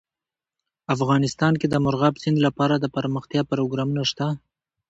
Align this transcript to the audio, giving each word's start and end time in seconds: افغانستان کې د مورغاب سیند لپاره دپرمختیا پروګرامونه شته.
افغانستان 0.95 1.53
کې 1.59 1.67
د 1.69 1.75
مورغاب 1.83 2.15
سیند 2.23 2.37
لپاره 2.47 2.75
دپرمختیا 2.85 3.41
پروګرامونه 3.51 4.01
شته. 4.11 4.27